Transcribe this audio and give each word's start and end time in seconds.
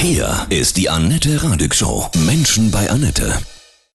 Hier 0.00 0.46
ist 0.48 0.76
die 0.76 0.88
Annette 0.88 1.42
Radig 1.42 1.74
Show. 1.74 2.06
Menschen 2.24 2.70
bei 2.70 2.88
Annette. 2.88 3.32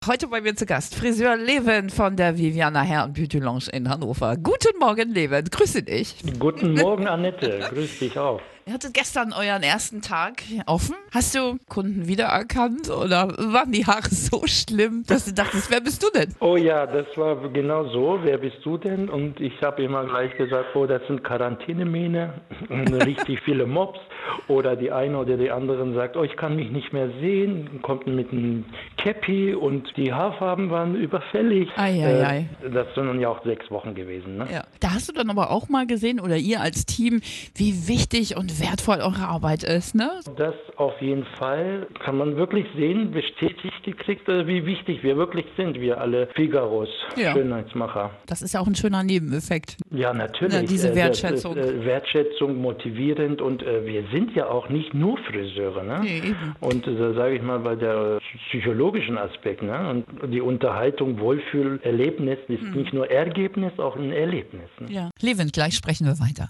Heute 0.08 0.27
bei 0.27 0.42
mir 0.42 0.55
zu 0.55 0.66
Gast 0.66 0.96
Friseur 0.96 1.38
Leven 1.38 1.92
von 1.92 2.16
der 2.16 2.39
Viviana 2.39 2.81
Herr 2.81 3.04
und 3.04 3.13
Beauty 3.13 3.38
Lounge 3.38 3.66
in 3.71 3.88
Hannover. 3.88 4.36
Guten 4.36 4.79
Morgen, 4.79 5.14
Leven. 5.14 5.46
Grüße 5.46 5.84
dich. 5.84 6.16
Guten 6.40 6.74
Morgen, 6.74 7.08
Annette. 7.08 7.60
Grüß 7.70 8.00
dich 8.00 8.18
auch. 8.18 8.42
Ihr 8.71 8.76
hattet 8.76 8.94
gestern 8.94 9.34
euren 9.34 9.63
ersten 9.63 10.02
Tag 10.02 10.44
offen. 10.65 10.96
Hast 11.13 11.36
du 11.36 11.58
Kunden 11.68 12.08
wiedererkannt 12.08 12.90
oder 12.90 13.28
waren 13.38 13.74
die 13.74 13.85
Haare 13.85 14.08
so 14.10 14.44
schlimm, 14.47 15.03
dass 15.06 15.26
du 15.26 15.33
dachtest, 15.33 15.70
wer 15.70 15.81
bist 15.81 16.02
du 16.02 16.08
denn? 16.09 16.34
Oh 16.40 16.55
ja, 16.55 16.88
das 16.88 17.05
war 17.17 17.35
genau 17.49 17.89
so. 17.89 18.20
Wer 18.23 18.38
bist 18.38 18.59
du 18.63 18.77
denn? 18.77 19.09
Und 19.09 19.41
ich 19.41 19.62
habe 19.62 19.84
immer 19.84 20.05
gleich 20.05 20.38
gesagt, 20.38 20.73
oh, 20.73 20.85
das 20.85 21.02
sind 21.07 21.21
Quarantänemähne, 21.21 22.35
richtig 23.05 23.41
viele 23.44 23.66
Mobs. 23.66 23.99
Oder 24.48 24.77
die 24.77 24.91
eine 24.91 25.17
oder 25.17 25.35
die 25.35 25.52
andere 25.52 25.94
sagt, 25.94 26.16
oh, 26.16 26.23
ich 26.23 26.38
kann 26.38 26.55
mich 26.55 26.72
nicht 26.72 26.94
mehr 26.94 27.09
sehen, 27.20 27.81
kommt 27.81 28.08
mit 28.08 28.31
einem 28.31 28.63
Cappy 28.95 29.53
und 29.53 29.91
die 29.97 30.13
Haarfarben 30.13 30.69
waren 30.69 30.95
überfällig. 30.95 31.69
Ei, 31.75 32.05
ei, 32.05 32.25
ei. 32.25 32.49
Äh, 32.63 32.69
das 32.69 32.88
sind 32.95 33.08
dann 33.08 33.19
ja 33.19 33.27
auch 33.30 33.44
sechs 33.44 33.69
Wochen 33.69 33.95
gewesen. 33.95 34.38
Ne? 34.38 34.47
Ja. 34.49 34.63
Da 34.80 34.94
hast 34.94 35.09
du 35.09 35.13
dann 35.13 35.30
aber 35.30 35.52
auch 35.52 35.67
mal 35.67 35.88
gesehen, 35.88 36.22
oder 36.22 36.38
ihr 36.38 36.61
als 36.61 36.85
Team, 36.85 37.22
wie 37.55 37.89
wichtig 37.89 38.38
und 38.38 38.60
wertvoll 38.61 38.97
eure 39.01 39.27
Arbeit 39.27 39.63
ist, 39.63 39.95
ne? 39.95 40.09
Das 40.38 40.53
auf 40.77 40.93
jeden 41.02 41.25
Fall 41.38 41.88
kann 42.03 42.17
man 42.17 42.35
wirklich 42.38 42.65
sehen, 42.75 43.11
bestätigt 43.11 43.83
gekriegt, 43.83 44.27
äh, 44.29 44.45
wie 44.47 44.65
wichtig 44.65 45.03
wir 45.03 45.17
wirklich 45.17 45.45
sind, 45.57 45.79
wir 45.79 45.99
alle 45.99 46.27
Figaros, 46.35 46.89
Ja. 47.17 47.33
Schönheitsmacher. 47.33 48.11
Das 48.27 48.41
ist 48.41 48.53
ja 48.53 48.59
auch 48.61 48.67
ein 48.67 48.75
schöner 48.75 49.03
Nebeneffekt. 49.03 49.77
Ja, 49.91 50.13
natürlich. 50.13 50.53
Ja, 50.53 50.61
diese 50.61 50.91
Äh, 50.91 50.95
Wertschätzung. 50.95 51.55
Ist, 51.57 51.69
äh, 51.71 51.85
Wertschätzung, 51.85 52.55
motivierend 52.61 53.41
und 53.41 53.61
wir 53.61 54.03
sind 54.11 54.35
ja 54.35 54.47
auch 54.47 54.69
nicht 54.69 54.93
nur 54.93 55.17
Friseure. 55.19 55.83
Ne? 55.83 55.99
Nee, 56.03 56.17
eben. 56.17 56.55
Und 56.59 56.85
da 56.88 57.13
sage 57.13 57.35
ich 57.35 57.41
mal 57.41 57.59
bei 57.59 57.75
der 57.75 58.19
psychologischen 58.49 59.17
Aspekt. 59.17 59.61
Ne? 59.63 59.89
Und 59.89 60.33
die 60.33 60.41
Unterhaltung, 60.41 61.19
Wohlfühlerlebnis 61.19 62.38
ist 62.47 62.61
Hm. 62.61 62.73
nicht 62.73 62.93
nur 62.93 63.09
Ergebnis, 63.09 63.71
auch 63.77 63.95
ein 63.95 64.11
Erlebnis. 64.11 64.69
Ne? 64.80 64.88
Ja. 64.91 65.09
Levent, 65.21 65.53
gleich 65.53 65.75
sprechen 65.75 66.05
wir 66.05 66.19
weiter. 66.19 66.47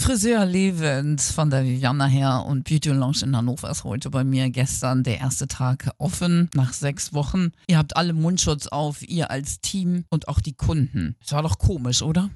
Friseur 0.00 0.46
Levent 0.46 1.20
von 1.20 1.50
der 1.50 1.62
Viviana 1.62 2.06
her 2.06 2.46
und 2.46 2.64
Beauty 2.64 2.88
Lounge 2.88 3.18
in 3.22 3.36
Hannover 3.36 3.70
ist 3.70 3.84
heute 3.84 4.08
bei 4.08 4.24
mir. 4.24 4.48
Gestern 4.48 5.02
der 5.04 5.18
erste 5.18 5.46
Tag 5.46 5.90
offen 5.98 6.48
nach 6.54 6.72
sechs 6.72 7.12
Wochen. 7.12 7.52
Ihr 7.66 7.76
habt 7.76 7.96
alle 7.96 8.14
Mundschutz 8.14 8.66
auf, 8.66 9.02
ihr 9.02 9.30
als 9.30 9.60
Team 9.60 10.06
und 10.08 10.26
auch 10.26 10.40
die 10.40 10.54
Kunden. 10.54 11.16
Das 11.20 11.32
war 11.32 11.42
doch 11.42 11.58
komisch, 11.58 12.00
oder? 12.00 12.30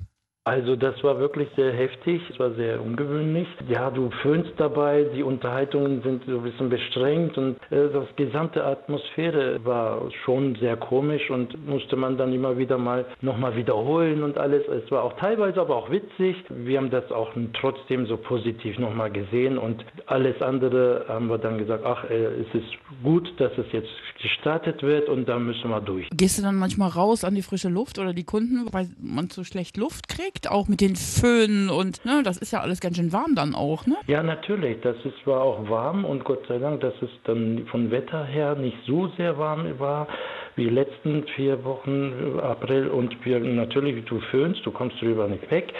Also 0.47 0.77
das 0.77 1.03
war 1.03 1.19
wirklich 1.19 1.49
sehr 1.57 1.73
heftig, 1.73 2.21
es 2.31 2.39
war 2.39 2.51
sehr 2.51 2.83
ungewöhnlich. 2.83 3.49
Ja, 3.67 3.91
du 3.91 4.11
föhnst 4.21 4.53
dabei, 4.59 5.07
die 5.17 5.23
Unterhaltungen 5.23 6.03
sind 6.03 6.23
so 6.27 6.37
ein 6.37 6.43
bisschen 6.43 6.69
bestrengt 6.69 7.39
und 7.39 7.57
äh, 7.71 7.89
das 7.91 8.05
gesamte 8.17 8.63
Atmosphäre 8.63 9.65
war 9.65 10.03
schon 10.27 10.55
sehr 10.57 10.77
komisch 10.77 11.31
und 11.31 11.67
musste 11.67 11.97
man 11.97 12.19
dann 12.19 12.35
immer 12.35 12.59
wieder 12.59 12.77
mal 12.77 13.07
nochmal 13.23 13.57
wiederholen 13.57 14.23
und 14.23 14.37
alles. 14.37 14.69
Es 14.69 14.91
war 14.91 15.05
auch 15.05 15.15
teilweise 15.15 15.63
aber 15.63 15.77
auch 15.77 15.91
witzig. 15.91 16.37
Wir 16.51 16.77
haben 16.77 16.91
das 16.91 17.11
auch 17.11 17.33
trotzdem 17.59 18.05
so 18.05 18.19
positiv 18.19 18.79
nochmal 18.79 19.11
gesehen 19.11 19.57
und 19.57 19.83
alles 20.05 20.43
andere 20.43 21.07
haben 21.09 21.31
wir 21.31 21.39
dann 21.39 21.57
gesagt, 21.57 21.87
ach, 21.87 22.05
äh, 22.11 22.43
es 22.43 22.55
ist 22.55 22.69
gut, 23.03 23.33
dass 23.39 23.57
es 23.57 23.73
jetzt 23.73 23.89
gestartet 24.21 24.83
wird 24.83 25.09
und 25.09 25.27
da 25.27 25.39
müssen 25.39 25.71
wir 25.71 25.81
durch. 25.81 26.07
Gehst 26.13 26.37
du 26.37 26.43
dann 26.43 26.57
manchmal 26.57 26.91
raus 26.91 27.25
an 27.25 27.35
die 27.35 27.41
frische 27.41 27.71
Luft 27.71 27.99
oder 27.99 28.13
die 28.13 28.25
Kunden, 28.25 28.69
weil 28.73 28.91
man 29.01 29.31
so 29.31 29.43
schlecht 29.43 29.79
Luft 29.79 30.07
kriegt? 30.07 30.34
Auch 30.49 30.69
mit 30.69 30.81
den 30.81 30.95
Föhnen 30.97 31.71
und 31.71 32.05
ne, 32.05 32.23
das 32.23 32.37
ist 32.37 32.53
ja 32.53 32.61
alles 32.61 32.81
ganz 32.81 32.97
schön 32.97 33.13
warm 33.13 33.35
dann 33.35 33.55
auch, 33.55 33.87
ne? 33.87 33.97
Ja, 34.07 34.23
natürlich. 34.23 34.81
Das 34.83 34.97
ist, 35.05 35.27
war 35.27 35.41
auch 35.41 35.71
warm 35.71 36.05
und 36.05 36.25
Gott 36.25 36.47
sei 36.49 36.59
Dank, 36.59 36.81
dass 36.81 36.95
es 37.01 37.11
dann 37.25 37.67
von 37.71 37.91
Wetter 37.91 38.25
her 38.25 38.55
nicht 38.55 38.77
so 38.87 39.09
sehr 39.17 39.39
warm 39.39 39.79
war 39.79 40.07
wie 40.57 40.65
die 40.65 40.71
letzten 40.71 41.25
vier 41.35 41.65
Wochen 41.65 42.39
äh, 42.39 42.41
April. 42.41 42.89
Und 42.89 43.25
wir 43.25 43.41
natürlich, 43.41 44.05
du 44.05 44.21
föhnst, 44.31 44.65
du 44.65 44.71
kommst 44.71 45.01
drüber 45.01 45.29
nicht 45.29 45.51
weg. 45.51 45.73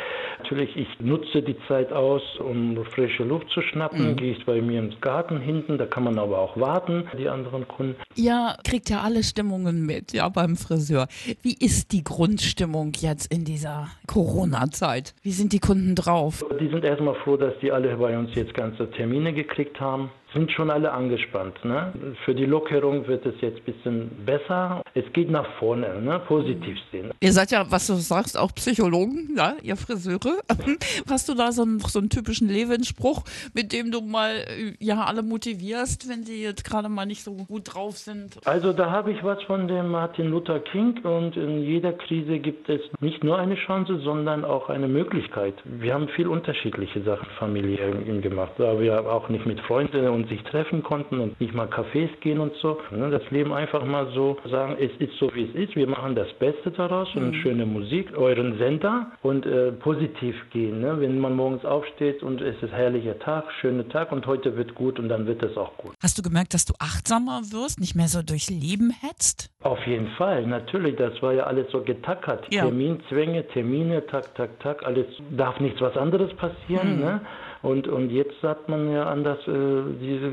Natürlich, 0.45 0.77
ich 0.77 1.01
nutze 1.01 1.41
die 1.41 1.57
Zeit 1.69 1.91
aus, 1.91 2.21
um 2.39 2.85
frische 2.85 3.25
Luft 3.25 3.49
zu 3.49 3.63
schnappen. 3.63 4.11
Mhm. 4.11 4.17
Gehe 4.17 4.33
ich 4.33 4.45
bei 4.45 4.61
mir 4.61 4.79
im 4.79 4.91
Garten 5.01 5.41
hinten, 5.41 5.79
da 5.79 5.87
kann 5.87 6.05
man 6.05 6.19
aber 6.19 6.39
auch 6.39 6.55
warten, 6.61 7.05
die 7.19 7.31
anderen 7.31 7.67
Kunden. 7.67 7.97
Ihr 8.15 8.55
kriegt 8.63 8.91
ja 8.91 9.01
alle 9.01 9.23
Stimmungen 9.23 9.87
mit, 9.87 10.13
ja, 10.13 10.29
beim 10.29 10.57
Friseur. 10.57 11.09
Wie 11.41 11.57
ist 11.59 11.93
die 11.93 12.05
Grundstimmung 12.05 12.93
jetzt 12.99 13.33
in 13.33 13.47
dieser 13.47 13.89
Corona-Zeit? 14.07 15.15
Wie 15.23 15.33
sind 15.33 15.55
die 15.55 15.61
Kunden 15.61 15.95
drauf? 15.95 16.45
Die 16.61 16.69
sind 16.69 16.85
erstmal 16.85 17.15
froh, 17.15 17.39
dass 17.39 17.55
die 17.63 17.73
alle 17.73 17.97
bei 17.97 18.19
uns 18.19 18.35
jetzt 18.35 18.53
ganze 18.53 18.91
Termine 18.91 19.33
gekriegt 19.33 19.81
haben. 19.81 20.11
Sind 20.35 20.51
schon 20.51 20.69
alle 20.69 20.91
angespannt. 20.91 21.65
Ne? 21.65 21.93
Für 22.25 22.35
die 22.35 22.45
Lockerung 22.45 23.07
wird 23.07 23.25
es 23.25 23.35
jetzt 23.41 23.59
ein 23.59 23.73
bisschen 23.73 24.11
besser. 24.27 24.83
Es 24.95 25.05
geht 25.13 25.31
nach 25.31 25.47
vorne, 25.61 26.03
ne? 26.03 26.21
positiv 26.27 26.77
sehen. 26.91 27.13
Ihr 27.21 27.33
seid 27.33 27.53
ja, 27.53 27.71
was 27.71 27.87
du 27.87 27.95
sagst, 27.95 28.37
auch 28.37 28.53
Psychologen, 28.53 29.31
ja, 29.37 29.55
ihr 29.63 29.77
Friseure. 29.77 30.34
Hast 31.09 31.29
du 31.29 31.35
da 31.35 31.53
so 31.53 31.63
einen, 31.63 31.81
so 31.81 31.99
einen 31.99 32.11
typischen 32.11 32.49
Levin-Spruch, 32.49 33.25
mit 33.55 33.73
dem 33.73 33.91
du 33.91 34.01
mal 34.01 34.33
äh, 34.33 34.75
ja 34.79 35.05
alle 35.05 35.23
motivierst, 35.23 36.09
wenn 36.09 36.25
sie 36.25 36.43
jetzt 36.43 36.65
gerade 36.65 36.89
mal 36.89 37.07
nicht 37.07 37.23
so 37.23 37.35
gut 37.35 37.75
drauf 37.75 37.99
sind? 37.99 38.39
Also 38.45 38.73
da 38.73 38.91
habe 38.91 39.13
ich 39.13 39.23
was 39.23 39.43
von 39.45 39.69
dem 39.69 39.91
Martin 39.91 40.29
Luther 40.29 40.61
King 40.61 40.99
und 41.05 41.37
in 41.37 41.63
jeder 41.63 41.93
Krise 41.93 42.39
gibt 42.39 42.69
es 42.69 42.81
nicht 43.01 43.23
nur 43.25 43.39
eine 43.39 43.57
Chance, 43.57 44.01
sondern 44.01 44.45
auch 44.45 44.69
eine 44.69 44.89
Möglichkeit. 44.89 45.55
Wir 45.65 45.95
haben 45.95 46.09
viel 46.09 46.27
unterschiedliche 46.27 47.03
Sachen 47.03 47.29
familiär 47.39 47.93
gemacht, 48.21 48.53
da 48.59 48.79
wir 48.81 49.11
auch 49.11 49.29
nicht 49.29 49.47
mit 49.47 49.61
Freunden 49.61 50.07
und 50.09 50.29
sich 50.29 50.43
treffen 50.45 50.83
konnten 50.83 51.21
und 51.21 51.41
nicht 51.41 51.55
mal 51.55 51.67
Cafés 51.69 52.09
gehen 52.21 52.41
und 52.41 52.55
so. 52.57 52.79
Das 52.91 53.23
Leben 53.31 53.53
einfach 53.53 53.85
mal 53.85 54.11
so 54.15 54.37
sagen, 54.51 54.77
es 54.79 54.91
ist 54.99 55.17
so 55.19 55.35
wie 55.35 55.45
es 55.45 55.55
ist, 55.55 55.77
wir 55.77 55.87
machen 55.87 56.15
das 56.15 56.33
Beste 56.35 56.71
daraus 56.71 57.09
und 57.15 57.35
schöne 57.37 57.67
Musik, 57.67 58.17
euren 58.17 58.59
Sender 58.59 59.13
und 59.23 59.47
äh, 59.47 59.73
positiv 59.73 60.24
gehen. 60.51 60.81
Ne? 60.81 61.01
Wenn 61.01 61.19
man 61.19 61.35
morgens 61.35 61.65
aufsteht 61.65 62.23
und 62.23 62.41
es 62.41 62.61
ist 62.63 62.73
herrlicher 62.73 63.19
Tag, 63.19 63.45
schöner 63.61 63.89
Tag 63.89 64.13
und 64.13 64.27
heute 64.27 64.57
wird 64.57 64.75
gut 64.75 64.99
und 64.99 65.09
dann 65.09 65.27
wird 65.27 65.43
es 65.43 65.57
auch 65.57 65.77
gut. 65.77 65.93
Hast 66.03 66.17
du 66.17 66.23
gemerkt, 66.23 66.55
dass 66.55 66.65
du 66.65 66.75
achtsamer 66.79 67.43
wirst, 67.51 67.81
nicht 67.81 67.95
mehr 67.95 68.09
so 68.09 68.23
durchs 68.23 68.51
Leben 68.51 68.93
hetzt? 69.03 69.51
Auf 69.63 69.85
jeden 69.87 70.09
Fall, 70.13 70.47
natürlich. 70.47 70.97
Das 70.97 71.21
war 71.23 71.33
ja 71.33 71.45
alles 71.45 71.71
so 71.71 71.83
getackert. 71.83 72.47
Ja. 72.53 72.63
Terminzwänge, 72.63 73.47
Termine, 73.49 74.07
tak, 74.07 74.35
tak, 74.35 74.61
tak. 74.61 74.85
Alles 74.85 75.07
darf 75.31 75.61
nichts 75.61 75.81
was 75.81 75.97
anderes 75.97 76.33
passieren. 76.35 77.01
Ne? 77.01 77.21
Und, 77.65 77.89
und 77.89 78.11
jetzt 78.11 78.43
hat 78.43 78.69
man 78.69 78.93
ja 78.93 79.07
anders 79.07 79.39
äh, 79.49 79.83
diese, 79.99 80.27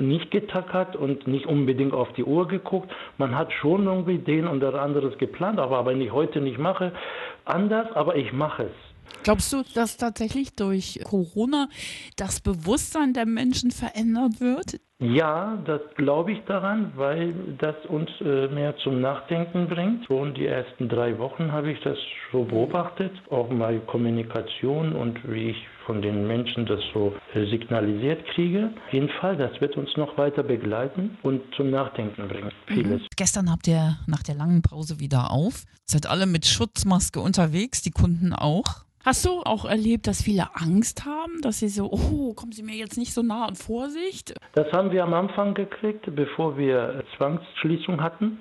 nicht 0.00 0.30
getackert 0.30 0.94
und 0.94 1.26
nicht 1.26 1.46
unbedingt 1.46 1.92
auf 1.92 2.12
die 2.12 2.22
Uhr 2.22 2.46
geguckt. 2.46 2.92
Man 3.18 3.36
hat 3.36 3.52
schon 3.52 3.86
irgendwie 3.86 4.18
den 4.18 4.46
oder 4.46 4.80
anderes 4.80 5.18
geplant, 5.18 5.58
aber 5.58 5.84
wenn 5.84 6.00
ich 6.00 6.12
heute 6.12 6.40
nicht 6.40 6.58
mache, 6.58 6.92
anders, 7.44 7.90
aber 7.96 8.14
ich 8.14 8.32
mache 8.32 8.64
es. 8.64 8.95
Glaubst 9.22 9.52
du, 9.52 9.62
dass 9.74 9.96
tatsächlich 9.96 10.54
durch 10.54 11.00
Corona 11.04 11.68
das 12.16 12.40
Bewusstsein 12.40 13.12
der 13.12 13.26
Menschen 13.26 13.70
verändert 13.70 14.40
wird? 14.40 14.80
Ja, 14.98 15.58
das 15.66 15.82
glaube 15.96 16.32
ich 16.32 16.42
daran, 16.46 16.92
weil 16.96 17.34
das 17.58 17.74
uns 17.86 18.08
äh, 18.22 18.48
mehr 18.48 18.74
zum 18.78 19.02
Nachdenken 19.02 19.68
bringt. 19.68 20.06
Schon 20.06 20.32
die 20.32 20.46
ersten 20.46 20.88
drei 20.88 21.18
Wochen 21.18 21.52
habe 21.52 21.70
ich 21.70 21.80
das 21.80 21.98
so 22.32 22.44
beobachtet, 22.44 23.12
auch 23.28 23.50
mal 23.50 23.78
Kommunikation 23.80 24.94
und 24.94 25.18
wie 25.30 25.50
ich 25.50 25.56
von 25.84 26.00
den 26.00 26.26
Menschen 26.26 26.64
das 26.64 26.80
so 26.94 27.14
äh, 27.34 27.44
signalisiert 27.50 28.24
kriege. 28.34 28.70
Auf 28.86 28.92
jeden 28.92 29.10
Fall, 29.20 29.36
das 29.36 29.60
wird 29.60 29.76
uns 29.76 29.90
noch 29.98 30.16
weiter 30.16 30.42
begleiten 30.42 31.18
und 31.22 31.42
zum 31.56 31.70
Nachdenken 31.70 32.26
bringen. 32.28 32.52
Vieles. 32.66 33.02
Gestern 33.16 33.50
habt 33.50 33.68
ihr 33.68 33.98
nach 34.06 34.22
der 34.22 34.34
langen 34.34 34.62
Pause 34.62 34.98
wieder 34.98 35.30
auf. 35.30 35.64
Seid 35.84 36.06
alle 36.06 36.24
mit 36.24 36.46
Schutzmaske 36.46 37.20
unterwegs, 37.20 37.82
die 37.82 37.90
Kunden 37.90 38.32
auch. 38.32 38.86
Hast 39.06 39.24
du 39.24 39.40
auch 39.44 39.64
erlebt, 39.64 40.08
dass 40.08 40.20
viele 40.20 40.48
Angst 40.56 41.04
haben, 41.04 41.40
dass 41.40 41.60
sie 41.60 41.68
so, 41.68 41.88
oh, 41.92 42.34
kommen 42.34 42.50
Sie 42.50 42.64
mir 42.64 42.74
jetzt 42.74 42.98
nicht 42.98 43.14
so 43.14 43.22
nah 43.22 43.46
und 43.46 43.56
Vorsicht? 43.56 44.34
Das 44.54 44.72
haben 44.72 44.90
wir 44.90 45.04
am 45.04 45.14
Anfang 45.14 45.54
gekriegt, 45.54 46.12
bevor 46.16 46.58
wir 46.58 47.04
Zwangsschließung 47.16 48.02
hatten. 48.02 48.38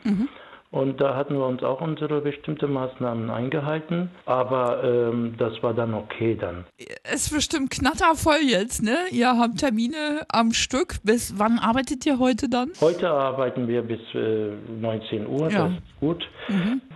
Und 0.75 0.99
da 0.99 1.15
hatten 1.15 1.35
wir 1.37 1.45
uns 1.45 1.63
auch 1.63 1.79
unsere 1.79 2.19
bestimmte 2.19 2.67
Maßnahmen 2.67 3.29
eingehalten. 3.29 4.09
Aber 4.25 4.83
ähm, 4.83 5.35
das 5.37 5.53
war 5.63 5.73
dann 5.73 5.93
okay 5.93 6.35
dann. 6.39 6.65
Es 7.03 7.27
ist 7.27 7.33
bestimmt 7.33 7.71
knattervoll 7.71 8.41
jetzt, 8.45 8.83
ne? 8.83 8.97
Ihr 9.11 9.29
habt 9.37 9.57
Termine 9.59 10.25
am 10.27 10.51
Stück. 10.51 10.95
Bis 11.03 11.33
wann 11.37 11.59
arbeitet 11.59 12.05
ihr 12.05 12.19
heute 12.19 12.49
dann? 12.49 12.71
Heute 12.81 13.09
arbeiten 13.09 13.69
wir 13.69 13.83
bis 13.83 14.01
äh, 14.13 14.49
19 14.81 15.27
Uhr, 15.27 15.49
Ja. 15.49 15.69
das 15.69 15.71
ist 15.71 15.99
gut. 16.01 16.27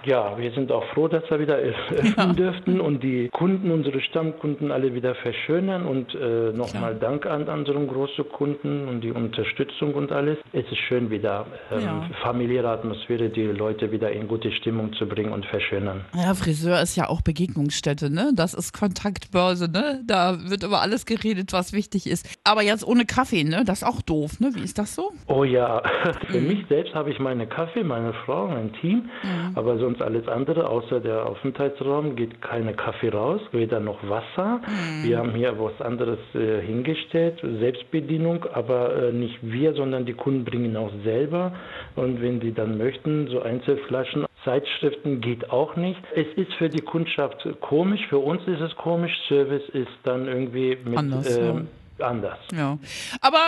Ja, 0.06 0.38
wir 0.38 0.52
sind 0.52 0.72
auch 0.72 0.84
froh, 0.94 1.08
dass 1.08 1.24
wir 1.30 1.40
wieder 1.40 1.56
öffnen 2.00 2.36
dürften 2.36 2.82
und 2.82 3.02
die 3.02 3.30
Kunden, 3.30 3.72
unsere 3.72 4.02
Stammkunden 4.02 4.72
alle 4.72 4.94
wieder 4.94 5.16
verschönern 5.16 5.86
und 5.86 6.14
äh, 6.16 6.52
nochmal 6.52 6.96
Dank 6.96 7.26
an 7.26 7.48
unseren 7.48 7.88
großen 7.88 8.28
Kunden 8.30 8.88
und 8.90 9.02
die 9.02 9.12
Unterstützung 9.12 9.94
und 9.94 10.12
alles. 10.12 10.38
Es 10.54 10.66
ist 10.66 10.78
schön 10.90 11.10
wieder, 11.10 11.46
ähm, 11.72 11.80
Ja. 11.82 12.10
familiäre 12.22 12.70
Atmosphäre, 12.70 13.30
die 13.30 13.44
Leute 13.46 13.69
Leute 13.70 13.92
wieder 13.92 14.12
in 14.12 14.28
gute 14.28 14.52
Stimmung 14.52 14.94
zu 14.94 15.06
bringen 15.06 15.32
und 15.32 15.46
verschönern. 15.46 16.04
Ja, 16.16 16.34
Friseur 16.34 16.82
ist 16.82 16.96
ja 16.96 17.08
auch 17.08 17.22
Begegnungsstätte, 17.22 18.10
ne? 18.10 18.32
Das 18.36 18.56
ist 18.56 18.74
Kontaktbörse, 18.74 19.70
ne? 19.70 20.02
Da 20.08 20.50
wird 20.50 20.64
über 20.64 20.82
alles 20.82 21.06
geredet, 21.06 21.54
was 21.54 21.72
wichtig 21.72 22.08
ist. 22.08 22.28
Aber 22.44 22.64
jetzt 22.64 22.88
ohne 22.88 23.06
Kaffee, 23.06 23.44
ne? 23.44 23.64
Das 23.66 23.84
ist 23.84 23.88
auch 23.88 24.02
doof, 24.02 24.40
ne? 24.40 24.50
Wie 24.56 24.64
ist 24.64 24.80
das 24.80 24.96
so? 24.96 25.12
Oh 25.28 25.44
ja, 25.44 25.84
für 26.32 26.40
mhm. 26.40 26.48
mich 26.48 26.66
selbst 26.68 26.96
habe 26.96 27.12
ich 27.12 27.20
meine 27.20 27.46
Kaffee, 27.46 27.84
meine 27.84 28.14
Frau, 28.26 28.48
mein 28.48 28.74
Team, 28.82 29.10
mhm. 29.22 29.52
aber 29.54 29.78
sonst 29.78 30.02
alles 30.02 30.28
andere, 30.28 30.68
außer 30.68 31.00
der 31.00 31.28
Aufenthaltsraum, 31.28 32.16
geht 32.16 32.42
keine 32.42 32.74
Kaffee 32.74 33.10
raus, 33.10 33.42
weder 33.52 33.80
noch 33.80 34.00
Wasser. 34.10 34.62
Mhm. 34.66 35.04
Wir 35.08 35.20
haben 35.20 35.36
hier 35.36 35.54
was 35.60 35.80
anderes 35.80 36.20
äh, 36.34 36.60
hingestellt, 36.62 37.40
Selbstbedienung, 37.60 38.46
aber 38.52 38.96
äh, 38.96 39.12
nicht 39.12 39.38
wir, 39.44 39.76
sondern 39.76 40.08
die 40.08 40.14
Kunden 40.14 40.44
bringen 40.44 40.76
auch 40.76 40.92
selber. 41.04 41.54
Und 41.96 42.20
wenn 42.20 42.42
sie 42.42 42.52
dann 42.52 42.80
möchten, 42.80 43.28
so 43.28 43.42
Einzelflaschen, 43.60 44.26
Zeitschriften 44.44 45.22
geht 45.22 45.50
auch 45.50 45.76
nicht. 45.76 46.00
Es 46.16 46.28
ist 46.36 46.54
für 46.54 46.70
die 46.70 46.82
Kundschaft 46.82 47.48
komisch, 47.62 48.02
für 48.08 48.20
uns 48.20 48.42
ist 48.48 48.62
es 48.62 48.76
komisch. 48.76 49.12
Service 49.28 49.68
ist 49.70 49.88
dann 50.04 50.28
irgendwie 50.28 50.78
mit 50.84 50.98
Anders, 50.98 51.38
ähm, 51.38 51.44
ja 51.44 51.62
anders. 52.02 52.38
Ja. 52.54 52.78
Aber 53.22 53.40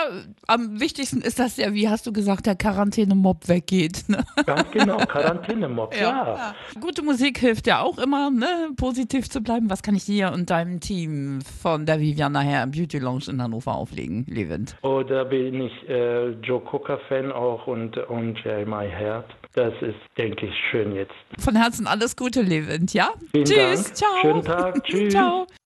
am 0.47 0.79
wichtigsten 0.79 1.21
ist, 1.21 1.39
dass 1.39 1.57
ja, 1.57 1.73
wie 1.73 1.89
hast 1.89 2.05
du 2.07 2.13
gesagt, 2.13 2.45
der 2.45 2.55
Quarantäne-Mob 2.55 3.47
weggeht. 3.47 4.03
Ne? 4.07 4.23
Ganz 4.45 4.69
genau, 4.71 4.97
Quarantäne-Mob, 5.07 5.95
ja. 5.95 6.01
Ja. 6.01 6.55
Gute 6.79 7.01
Musik 7.03 7.37
hilft 7.39 7.67
ja 7.67 7.81
auch 7.81 7.97
immer, 7.97 8.29
ne? 8.29 8.69
positiv 8.77 9.29
zu 9.29 9.41
bleiben. 9.41 9.69
Was 9.69 9.83
kann 9.83 9.95
ich 9.95 10.05
dir 10.05 10.31
und 10.33 10.49
deinem 10.49 10.79
Team 10.79 11.39
von 11.61 11.85
der 11.85 11.99
Viviana 11.99 12.41
her 12.41 12.63
im 12.63 12.71
Beauty 12.71 12.99
Lounge 12.99 13.25
in 13.29 13.41
Hannover 13.41 13.75
auflegen, 13.75 14.25
Levent? 14.27 14.75
Oh, 14.81 15.03
da 15.03 15.23
bin 15.23 15.61
ich 15.61 15.89
äh, 15.89 16.29
Joe 16.41 16.61
Cocker-Fan 16.61 17.31
auch 17.31 17.67
und, 17.67 17.97
und 17.97 18.43
My 18.45 18.89
Heart. 18.89 19.25
Das 19.53 19.73
ist, 19.81 19.95
denke 20.17 20.45
ich, 20.45 20.53
schön 20.71 20.95
jetzt. 20.95 21.11
Von 21.39 21.55
Herzen 21.57 21.85
alles 21.85 22.15
Gute, 22.15 22.41
Levent, 22.41 22.93
ja? 22.93 23.09
Vielen 23.31 23.45
Tschüss, 23.45 23.83
Dank. 23.83 23.95
ciao. 23.95 24.21
Schönen 24.21 24.43
Tag, 24.43 24.83
tschüss. 24.85 25.13
ciao. 25.13 25.45